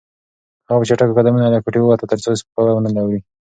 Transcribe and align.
هغه 0.67 0.79
په 0.81 0.87
چټکو 0.89 1.15
قدمونو 1.17 1.51
له 1.53 1.59
کوټې 1.63 1.79
ووته 1.81 2.05
ترڅو 2.11 2.37
سپکاوی 2.39 2.71
ونه 2.73 2.91
اوري. 3.01 3.19